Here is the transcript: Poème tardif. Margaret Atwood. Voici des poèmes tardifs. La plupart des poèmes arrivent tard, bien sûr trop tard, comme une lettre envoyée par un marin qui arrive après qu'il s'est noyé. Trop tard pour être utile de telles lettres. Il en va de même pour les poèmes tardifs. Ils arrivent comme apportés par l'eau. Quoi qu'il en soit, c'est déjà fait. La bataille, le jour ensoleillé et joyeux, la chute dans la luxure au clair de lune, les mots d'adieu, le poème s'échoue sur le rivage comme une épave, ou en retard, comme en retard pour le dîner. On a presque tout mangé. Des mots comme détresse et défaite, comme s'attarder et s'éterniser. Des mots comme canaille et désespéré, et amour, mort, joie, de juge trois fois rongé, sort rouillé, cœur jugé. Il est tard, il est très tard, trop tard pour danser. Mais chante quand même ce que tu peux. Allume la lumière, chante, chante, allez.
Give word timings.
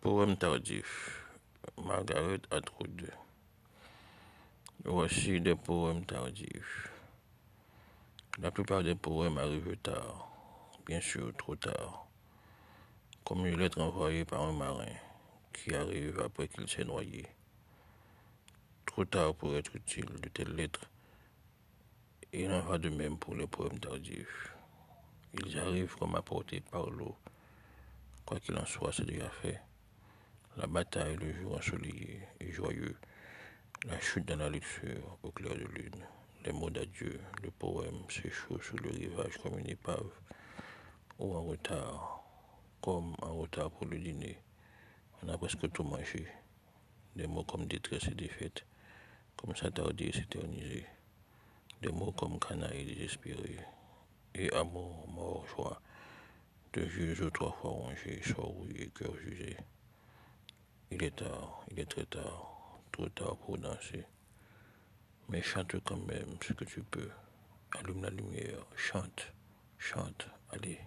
Poème 0.00 0.34
tardif. 0.34 1.26
Margaret 1.76 2.40
Atwood. 2.50 3.12
Voici 4.82 5.42
des 5.42 5.54
poèmes 5.54 6.06
tardifs. 6.06 6.90
La 8.38 8.50
plupart 8.50 8.82
des 8.82 8.94
poèmes 8.94 9.36
arrivent 9.36 9.76
tard, 9.82 10.30
bien 10.86 11.02
sûr 11.02 11.36
trop 11.36 11.54
tard, 11.54 12.06
comme 13.24 13.44
une 13.44 13.58
lettre 13.58 13.82
envoyée 13.82 14.24
par 14.24 14.40
un 14.40 14.54
marin 14.54 14.96
qui 15.52 15.74
arrive 15.74 16.18
après 16.20 16.48
qu'il 16.48 16.66
s'est 16.66 16.84
noyé. 16.84 17.26
Trop 18.86 19.04
tard 19.04 19.34
pour 19.34 19.54
être 19.54 19.76
utile 19.76 20.18
de 20.22 20.30
telles 20.30 20.56
lettres. 20.56 20.88
Il 22.32 22.50
en 22.50 22.60
va 22.60 22.78
de 22.78 22.88
même 22.88 23.18
pour 23.18 23.34
les 23.34 23.46
poèmes 23.46 23.78
tardifs. 23.78 24.54
Ils 25.34 25.58
arrivent 25.58 25.94
comme 25.96 26.14
apportés 26.14 26.62
par 26.62 26.88
l'eau. 26.88 27.14
Quoi 28.24 28.40
qu'il 28.40 28.56
en 28.56 28.64
soit, 28.64 28.94
c'est 28.94 29.04
déjà 29.04 29.28
fait. 29.28 29.60
La 30.56 30.66
bataille, 30.66 31.16
le 31.16 31.32
jour 31.32 31.56
ensoleillé 31.56 32.22
et 32.40 32.50
joyeux, 32.50 32.96
la 33.86 33.98
chute 34.00 34.26
dans 34.26 34.36
la 34.36 34.50
luxure 34.50 35.16
au 35.22 35.30
clair 35.30 35.54
de 35.54 35.64
lune, 35.64 36.04
les 36.44 36.52
mots 36.52 36.70
d'adieu, 36.70 37.20
le 37.42 37.52
poème 37.52 38.02
s'échoue 38.08 38.60
sur 38.60 38.76
le 38.78 38.90
rivage 38.90 39.38
comme 39.38 39.58
une 39.60 39.70
épave, 39.70 40.10
ou 41.20 41.34
en 41.36 41.44
retard, 41.44 42.24
comme 42.82 43.14
en 43.22 43.34
retard 43.36 43.70
pour 43.70 43.86
le 43.86 43.98
dîner. 43.98 44.38
On 45.22 45.28
a 45.28 45.38
presque 45.38 45.70
tout 45.70 45.84
mangé. 45.84 46.26
Des 47.14 47.28
mots 47.28 47.44
comme 47.44 47.66
détresse 47.66 48.08
et 48.08 48.14
défaite, 48.14 48.64
comme 49.36 49.54
s'attarder 49.54 50.06
et 50.06 50.12
s'éterniser. 50.12 50.84
Des 51.80 51.92
mots 51.92 52.12
comme 52.12 52.40
canaille 52.40 52.80
et 52.80 52.94
désespéré, 52.94 53.56
et 54.34 54.52
amour, 54.52 55.06
mort, 55.08 55.46
joie, 55.46 55.80
de 56.72 56.86
juge 56.86 57.24
trois 57.32 57.52
fois 57.52 57.70
rongé, 57.70 58.20
sort 58.22 58.46
rouillé, 58.46 58.90
cœur 58.94 59.16
jugé. 59.16 59.56
Il 61.00 61.06
est 61.06 61.16
tard, 61.16 61.64
il 61.70 61.80
est 61.80 61.86
très 61.86 62.04
tard, 62.04 62.82
trop 62.92 63.08
tard 63.08 63.34
pour 63.38 63.56
danser. 63.56 64.04
Mais 65.30 65.40
chante 65.40 65.82
quand 65.82 65.96
même 65.96 66.36
ce 66.42 66.52
que 66.52 66.64
tu 66.64 66.82
peux. 66.82 67.08
Allume 67.78 68.02
la 68.02 68.10
lumière, 68.10 68.66
chante, 68.76 69.32
chante, 69.78 70.28
allez. 70.50 70.78